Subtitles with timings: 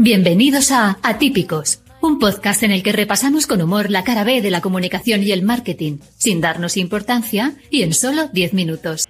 [0.00, 4.52] Bienvenidos a Atípicos, un podcast en el que repasamos con humor la cara B de
[4.52, 9.08] la comunicación y el marketing, sin darnos importancia y en solo 10 minutos.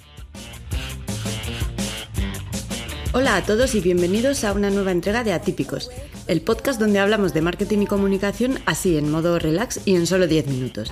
[3.12, 5.90] Hola a todos y bienvenidos a una nueva entrega de Atípicos,
[6.27, 10.27] el podcast donde hablamos de marketing y comunicación así en modo relax y en solo
[10.27, 10.91] 10 minutos.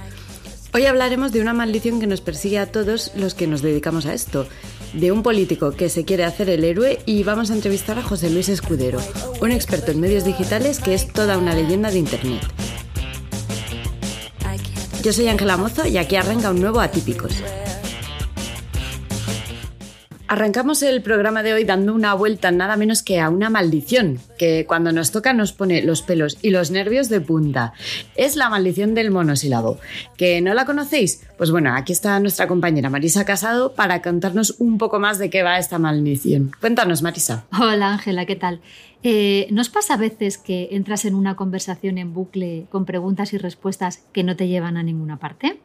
[0.74, 4.12] Hoy hablaremos de una maldición que nos persigue a todos los que nos dedicamos a
[4.12, 4.46] esto,
[4.92, 8.30] de un político que se quiere hacer el héroe y vamos a entrevistar a José
[8.30, 9.00] Luis Escudero,
[9.40, 12.42] un experto en medios digitales que es toda una leyenda de Internet.
[15.02, 17.32] Yo soy Ángela Mozo y aquí arranca un nuevo Atípicos.
[20.28, 24.66] Arrancamos el programa de hoy dando una vuelta nada menos que a una maldición, que
[24.66, 27.74] cuando nos toca nos pone los pelos y los nervios de punta.
[28.16, 29.78] Es la maldición del monosílabo.
[30.16, 31.22] ¿Que no la conocéis?
[31.38, 35.44] Pues bueno, aquí está nuestra compañera Marisa Casado para contarnos un poco más de qué
[35.44, 36.50] va esta maldición.
[36.60, 37.46] Cuéntanos, Marisa.
[37.56, 38.60] Hola, Ángela, ¿qué tal?
[39.04, 43.38] Eh, ¿Nos pasa a veces que entras en una conversación en bucle con preguntas y
[43.38, 45.60] respuestas que no te llevan a ninguna parte?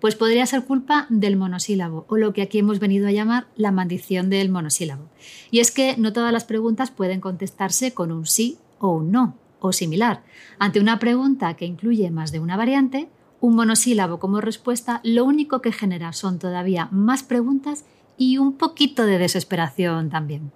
[0.00, 3.72] Pues podría ser culpa del monosílabo, o lo que aquí hemos venido a llamar la
[3.72, 5.08] maldición del monosílabo.
[5.50, 9.36] Y es que no todas las preguntas pueden contestarse con un sí o un no,
[9.60, 10.22] o similar.
[10.58, 13.08] Ante una pregunta que incluye más de una variante,
[13.40, 17.84] un monosílabo como respuesta lo único que genera son todavía más preguntas
[18.16, 20.52] y un poquito de desesperación también.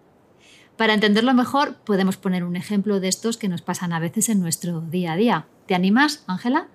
[0.76, 4.40] Para entenderlo mejor, podemos poner un ejemplo de estos que nos pasan a veces en
[4.40, 5.46] nuestro día a día.
[5.66, 6.66] ¿Te animas, Ángela?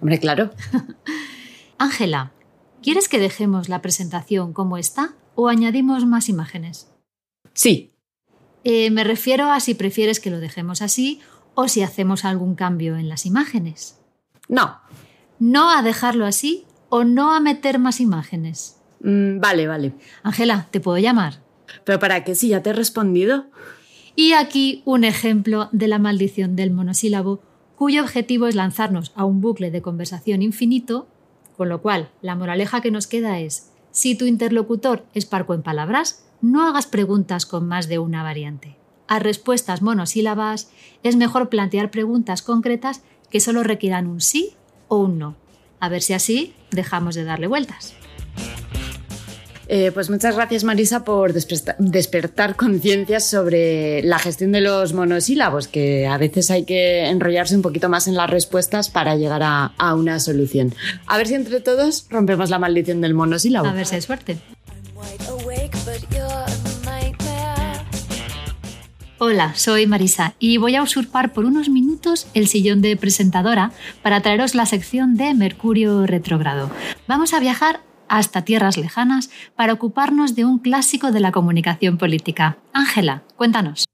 [0.00, 0.50] Hombre, claro.
[1.78, 2.32] Ángela,
[2.82, 6.90] ¿quieres que dejemos la presentación como está o añadimos más imágenes?
[7.52, 7.92] Sí.
[8.64, 11.20] Eh, me refiero a si prefieres que lo dejemos así
[11.54, 14.00] o si hacemos algún cambio en las imágenes.
[14.48, 14.78] No.
[15.38, 18.80] No a dejarlo así o no a meter más imágenes.
[19.00, 19.92] Mm, vale, vale.
[20.22, 21.42] Ángela, ¿te puedo llamar?
[21.84, 22.34] ¿Pero para qué?
[22.34, 23.46] Si ya te he respondido.
[24.14, 27.42] Y aquí un ejemplo de la maldición del monosílabo,
[27.76, 31.08] cuyo objetivo es lanzarnos a un bucle de conversación infinito
[31.56, 35.62] con lo cual, la moraleja que nos queda es, si tu interlocutor es parco en
[35.62, 38.76] palabras, no hagas preguntas con más de una variante.
[39.08, 40.70] A respuestas monosílabas
[41.02, 44.54] es mejor plantear preguntas concretas que solo requieran un sí
[44.88, 45.36] o un no.
[45.80, 47.94] A ver si así dejamos de darle vueltas.
[49.68, 56.06] Eh, pues muchas gracias Marisa por despertar conciencias sobre la gestión de los monosílabos, que
[56.06, 59.94] a veces hay que enrollarse un poquito más en las respuestas para llegar a, a
[59.94, 60.72] una solución.
[61.06, 63.66] A ver si entre todos rompemos la maldición del monosílabo.
[63.66, 64.38] A ver si hay suerte.
[69.18, 73.72] Hola, soy Marisa y voy a usurpar por unos minutos el sillón de presentadora
[74.02, 76.70] para traeros la sección de Mercurio retrógrado.
[77.08, 82.58] Vamos a viajar hasta tierras lejanas para ocuparnos de un clásico de la comunicación política.
[82.72, 83.86] Ángela, cuéntanos.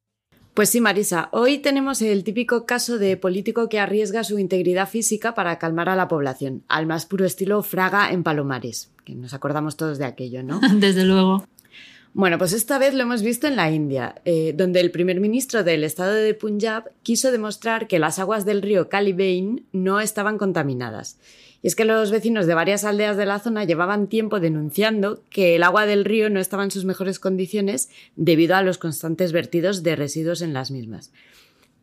[0.54, 5.34] Pues sí, Marisa, hoy tenemos el típico caso de político que arriesga su integridad física
[5.34, 9.78] para calmar a la población, al más puro estilo Fraga en Palomares, que nos acordamos
[9.78, 10.60] todos de aquello, ¿no?
[10.74, 11.46] Desde luego.
[12.12, 15.64] Bueno, pues esta vez lo hemos visto en la India, eh, donde el primer ministro
[15.64, 21.18] del estado de Punjab quiso demostrar que las aguas del río Kalibain no estaban contaminadas
[21.62, 25.54] y es que los vecinos de varias aldeas de la zona llevaban tiempo denunciando que
[25.54, 29.84] el agua del río no estaba en sus mejores condiciones debido a los constantes vertidos
[29.84, 31.12] de residuos en las mismas.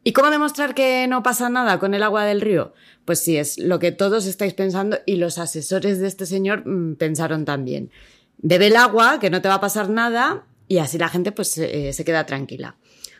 [0.04, 2.74] ¿Y cómo demostrar que no pasa nada con el agua del río?
[3.06, 6.96] Pues sí, es lo que todos estáis pensando y los asesores de este señor mm,
[6.96, 7.90] pensaron también.
[8.38, 11.58] Bebe el agua, que no te va a pasar nada, y así la gente pues
[11.58, 12.76] eh, se queda tranquila.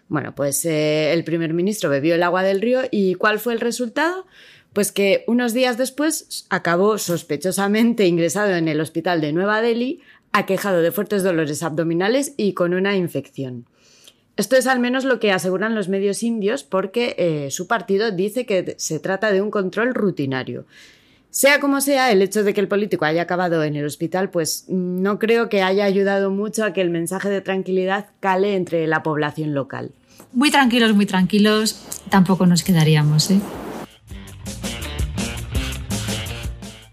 [0.08, 3.60] Bueno, pues eh, el primer ministro bebió el agua del río y ¿cuál fue el
[3.60, 4.26] resultado?
[4.80, 10.00] Pues que unos días después acabó sospechosamente ingresado en el hospital de Nueva Delhi,
[10.32, 13.66] aquejado de fuertes dolores abdominales y con una infección.
[14.38, 18.46] Esto es al menos lo que aseguran los medios indios porque eh, su partido dice
[18.46, 20.64] que se trata de un control rutinario.
[21.30, 24.64] Sea como sea, el hecho de que el político haya acabado en el hospital, pues
[24.70, 29.04] no creo que haya ayudado mucho a que el mensaje de tranquilidad cale entre la
[29.04, 29.92] población local.
[30.32, 33.42] Muy tranquilos, muy tranquilos, tampoco nos quedaríamos, ¿eh?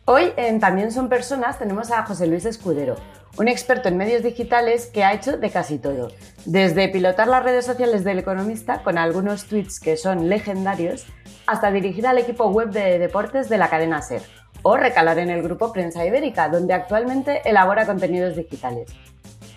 [0.08, 2.94] Hoy en También son personas tenemos a José Luis Escudero,
[3.38, 6.12] un experto en medios digitales que ha hecho de casi todo,
[6.44, 11.06] desde pilotar las redes sociales del economista con algunos tweets que son legendarios,
[11.49, 14.23] hasta dirigir al equipo web de deportes de la cadena SER,
[14.62, 18.88] o recalar en el grupo Prensa Ibérica, donde actualmente elabora contenidos digitales.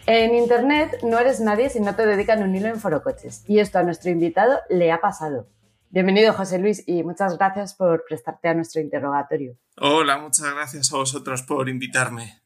[0.08, 3.78] En Internet no eres nadie si no te dedican un hilo en forocoches, y esto
[3.78, 5.46] a nuestro invitado le ha pasado.
[5.92, 9.58] Bienvenido, José Luis, y muchas gracias por prestarte a nuestro interrogatorio.
[9.78, 12.44] Hola, muchas gracias a vosotros por invitarme.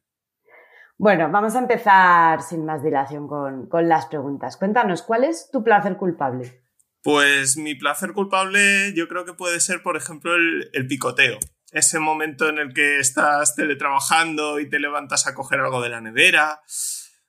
[0.98, 4.56] Bueno, vamos a empezar sin más dilación con, las preguntas.
[4.56, 6.64] Cuéntanos, ¿cuál es tu placer culpable?
[7.02, 11.38] Pues mi placer culpable yo creo que puede ser, por ejemplo, el, el, picoteo.
[11.74, 16.00] Ese momento en el que estás teletrabajando y te levantas a coger algo de la
[16.00, 16.62] nevera.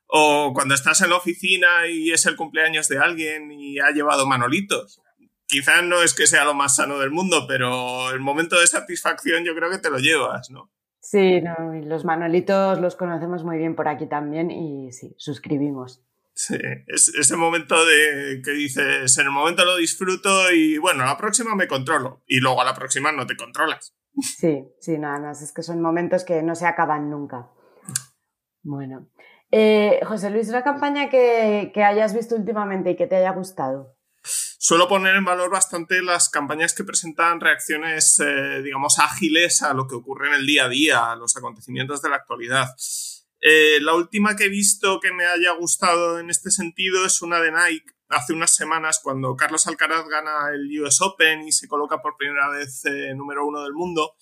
[0.07, 4.29] O cuando estás en la oficina y es el cumpleaños de alguien y ha llevado
[4.29, 5.01] manolitos.
[5.47, 9.45] Quizás no es que sea lo más sano del mundo, pero el momento de satisfacción
[9.45, 10.71] yo creo que te lo llevas, ¿no?
[11.01, 16.03] Sí, no, los manolitos los conocemos muy bien por aquí también y sí, suscribimos.
[16.33, 21.17] Sí, es ese momento de que dices, en el momento lo disfruto y bueno, la
[21.17, 23.95] próxima me controlo y luego a la próxima no te controlas.
[24.21, 27.51] Sí, sí, nada más, es que son momentos que no se acaban nunca.
[28.63, 29.09] Bueno,
[29.51, 33.94] eh, José Luis, una campaña que, que hayas visto últimamente y que te haya gustado.
[34.25, 39.87] Suelo poner en valor bastante las campañas que presentan reacciones, eh, digamos, ágiles a lo
[39.87, 42.75] que ocurre en el día a día, a los acontecimientos de la actualidad.
[43.41, 47.41] Eh, la última que he visto que me haya gustado en este sentido es una
[47.41, 47.93] de Nike.
[48.09, 52.49] Hace unas semanas, cuando Carlos Alcaraz gana el US Open y se coloca por primera
[52.49, 54.15] vez eh, número uno del mundo,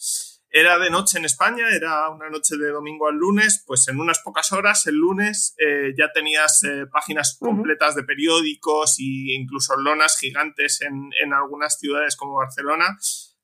[0.55, 4.19] era de noche en España, era una noche de domingo al lunes, pues en unas
[4.19, 10.19] pocas horas, el lunes, eh, ya tenías eh, páginas completas de periódicos e incluso lonas
[10.19, 12.99] gigantes en, en, algunas ciudades como Barcelona,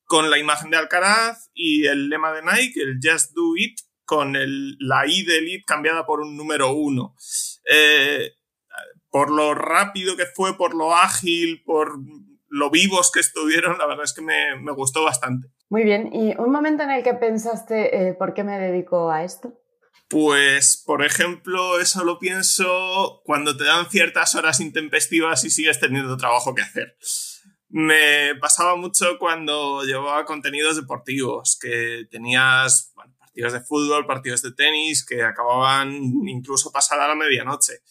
[0.05, 4.37] con la imagen de Alcaraz y el lema de Nike, el Just Do It, con
[4.37, 7.15] el, la I del It cambiada por un número uno.
[7.71, 8.35] Eh,
[9.09, 11.99] por lo rápido que fue, por lo ágil, por
[12.49, 15.49] lo vivos que estuvieron, la verdad es que me, me gustó bastante.
[15.71, 19.25] Muy bien, ¿y un momento en el que pensaste eh, por qué me dedico a
[19.25, 19.53] esto?
[20.09, 26.17] Pues, por ejemplo, eso lo pienso cuando te dan ciertas horas intempestivas y sigues teniendo
[26.17, 26.97] trabajo que hacer.
[27.69, 35.05] Me pasaba mucho cuando llevaba contenidos deportivos, que tenías partidos de fútbol, partidos de tenis,
[35.05, 35.93] que acababan
[36.27, 37.83] incluso pasada la medianoche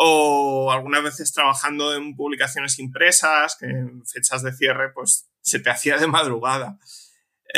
[0.00, 5.70] o algunas veces trabajando en publicaciones impresas, que en fechas de cierre pues se te
[5.70, 6.78] hacía de madrugada.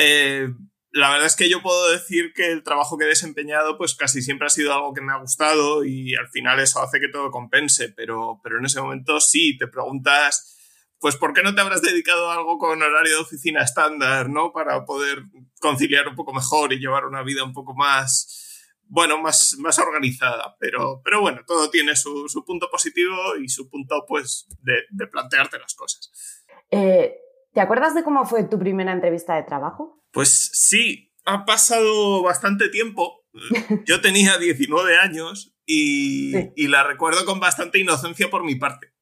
[0.01, 0.49] Eh,
[0.93, 4.23] la verdad es que yo puedo decir que el trabajo que he desempeñado pues casi
[4.23, 7.31] siempre ha sido algo que me ha gustado y al final eso hace que todo
[7.31, 10.57] compense, pero, pero en ese momento sí, te preguntas
[11.01, 14.53] pues ¿por qué no te habrás dedicado a algo con horario de oficina estándar, ¿no?
[14.53, 15.25] Para poder
[15.59, 20.57] conciliar un poco mejor y llevar una vida un poco más, bueno, más, más organizada.
[20.61, 25.59] Pero, pero bueno, todo tiene su, punto positivo y su punto, pues, de, de plantearte
[25.59, 26.45] las cosas.
[26.71, 27.17] Eh,
[27.53, 30.05] ¿Te acuerdas de cómo fue tu primera entrevista de trabajo?
[30.13, 33.25] Pues sí, ha pasado bastante tiempo.
[33.87, 36.53] Yo tenía 19 años y, sí.
[36.57, 38.95] y la recuerdo con bastante inocencia por mi parte.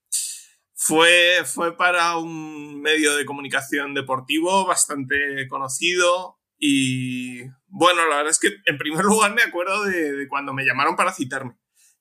[0.74, 8.38] Fue, fue para un medio de comunicación deportivo bastante conocido y bueno, la verdad es
[8.38, 11.58] que en primer lugar me acuerdo de, de cuando me llamaron para citarme.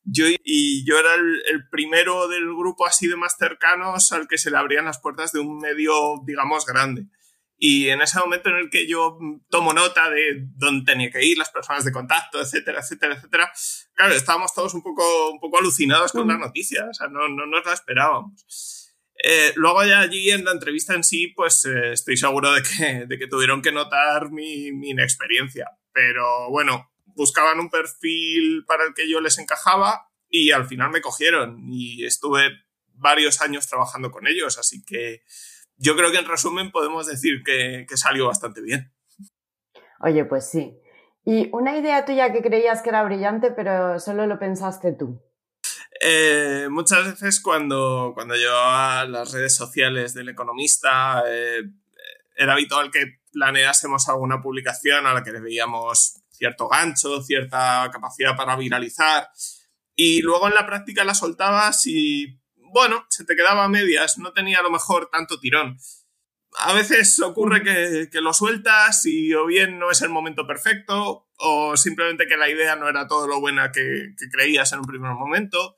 [0.10, 4.38] Yo, y yo era el, el, primero del grupo así de más cercanos al que
[4.38, 7.08] se le abrían las puertas de un medio, digamos, grande.
[7.60, 9.18] Y en ese momento en el que yo
[9.50, 13.52] tomo nota de dónde tenía que ir, las personas de contacto, etcétera, etcétera, etcétera,
[13.94, 17.48] claro, estábamos todos un poco, un poco alucinados con la noticia, o sea, no, no
[17.48, 18.94] nos la esperábamos.
[19.24, 23.06] Eh, luego ya allí en la entrevista en sí, pues eh, estoy seguro de que,
[23.08, 25.66] de que tuvieron que notar mi, mi inexperiencia.
[25.92, 31.02] Pero bueno, buscaban un perfil para el que yo les encajaba y al final me
[31.02, 32.52] cogieron y estuve
[32.94, 35.24] varios años trabajando con ellos, así que
[35.76, 38.94] yo creo que en resumen podemos decir que, que salió bastante bien.
[40.00, 40.80] Oye, pues sí.
[41.26, 45.22] ¿Y una idea tuya que creías que era brillante, pero solo lo pensaste tú?
[46.00, 51.64] Eh, muchas veces cuando, cuando llevaba las redes sociales del economista, eh,
[52.36, 58.36] era habitual que planeásemos alguna publicación a la que le veíamos cierto gancho, cierta capacidad
[58.36, 59.30] para viralizar.
[59.96, 62.40] Y luego en la práctica la soltabas y,
[62.72, 65.78] bueno, se te quedaba a medias, no tenía a lo mejor tanto tirón.
[66.60, 71.78] A veces ocurre que, lo sueltas y o bien no es el momento perfecto o
[71.78, 75.12] simplemente que la idea no era todo lo buena que, que creías en un primer
[75.12, 75.76] momento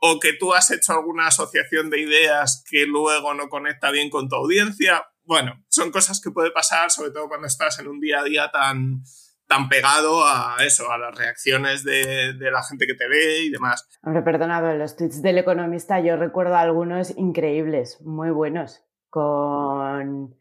[0.00, 4.28] o que tú has hecho alguna asociación de ideas que luego no conecta bien con
[4.28, 5.06] tu audiencia.
[5.24, 8.50] Bueno, son cosas que puede pasar, sobre todo cuando estás en un día a día
[8.50, 9.02] tan,
[9.50, 13.88] tan pegado a eso, a las reacciones de, la gente que te ve y demás.
[14.04, 20.36] Hombre, perdona, los tweets del economista yo recuerdo algunos increíbles, muy buenos, con...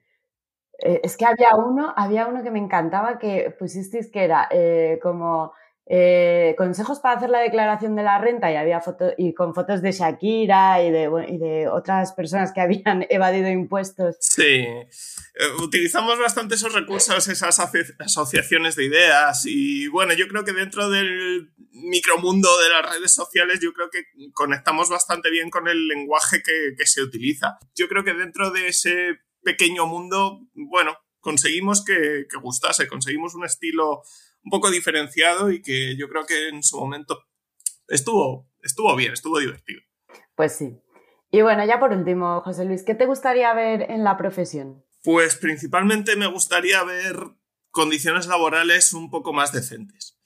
[0.77, 4.99] Eh, es que había uno, había uno que me encantaba que pusisteis que era eh,
[5.01, 5.53] como
[5.91, 9.81] eh, consejos para hacer la declaración de la renta y había fotos y con fotos
[9.81, 14.15] de Shakira y de, otras personas que habían evadido impuestos.
[14.19, 14.87] Sí, eh,
[15.63, 17.59] utilizamos bastante esos recursos, esas
[17.97, 23.59] asociaciones de ideas y bueno, yo creo que dentro del micromundo de las redes sociales
[23.59, 24.03] yo creo que
[24.33, 27.57] conectamos bastante bien con el lenguaje que, se utiliza.
[27.73, 34.03] Yo creo que dentro de ese pequeño mundo, bueno, conseguimos que gustase, conseguimos un estilo
[34.49, 37.23] un poco diferenciado y que yo creo que en su momento
[37.87, 39.81] estuvo, estuvo bien, estuvo divertido.
[40.35, 40.75] Pues sí.
[41.31, 44.83] Y bueno, ya por último, José Luis, ¿qué te gustaría ver en la profesión?
[45.03, 47.15] Pues principalmente me gustaría ver
[47.69, 50.17] condiciones laborales un poco más decentes.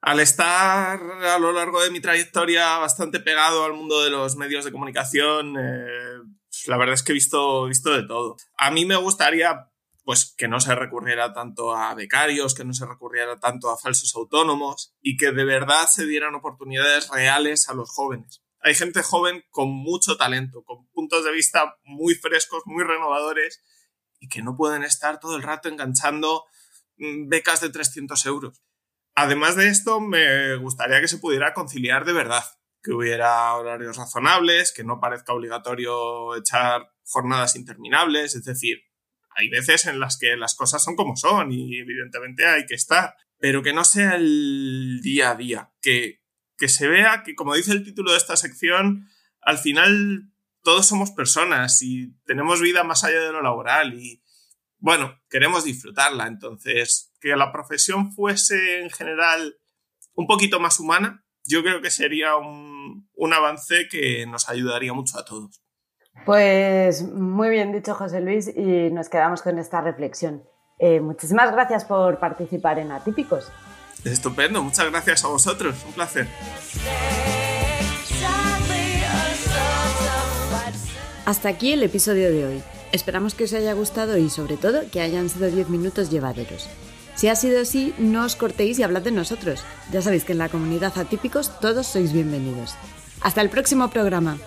[0.00, 4.64] Al estar a lo largo de mi trayectoria bastante pegado al mundo de los medios
[4.64, 6.20] de comunicación, eh,
[6.66, 8.36] la verdad es que he visto, visto de todo.
[8.56, 9.72] A mí me gustaría
[10.04, 14.14] pues que no se recurriera tanto a becarios, que no se recurriera tanto a falsos
[14.14, 18.42] autónomos y que de verdad se dieran oportunidades reales a los jóvenes.
[18.60, 23.62] Hay gente joven con mucho talento, con puntos de vista muy frescos, muy renovadores
[24.20, 26.44] y que no pueden estar todo el rato enganchando
[26.98, 28.62] mm, becas de 300 euros.
[29.14, 32.44] Además de esto, me gustaría que se pudiera conciliar de verdad,
[32.82, 38.78] que hubiera horarios razonables, que no parezca obligatorio echar jornadas interminables, es decir,
[39.36, 43.14] hay veces en las que las cosas son como son y evidentemente hay que estar,
[43.38, 46.22] pero que no sea el día a día, que,
[46.56, 49.08] que se vea que, como dice el título de esta sección,
[49.40, 50.30] al final
[50.62, 54.22] todos somos personas y tenemos vida más allá de lo laboral y,
[54.78, 56.26] bueno, queremos disfrutarla.
[56.26, 59.58] Entonces, que la profesión fuese en general
[60.14, 65.18] un poquito más humana, yo creo que sería un, un avance que nos ayudaría mucho
[65.18, 65.63] a todos.
[66.24, 70.42] Pues muy bien dicho, José Luis, y nos quedamos con esta reflexión.
[70.78, 73.50] Eh, muchísimas gracias por participar en Atípicos.
[74.04, 76.26] Estupendo, muchas gracias a vosotros, un placer.
[81.24, 82.62] Hasta aquí el episodio de hoy.
[82.92, 86.68] Esperamos que os haya gustado y sobre todo que hayan sido 10 minutos llevaderos.
[87.14, 89.64] Si ha sido así, no os cortéis y hablad de nosotros.
[89.90, 92.74] Ya sabéis que en la comunidad Atípicos todos sois bienvenidos.
[93.20, 94.38] Hasta el próximo programa.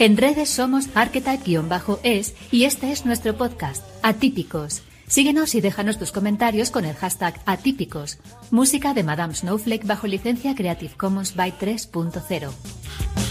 [0.00, 4.82] En redes somos archetype-es y este es nuestro podcast, Atípicos.
[5.06, 8.18] Síguenos y déjanos tus comentarios con el hashtag Atípicos.
[8.50, 13.23] Música de Madame Snowflake bajo licencia Creative Commons by 3.0.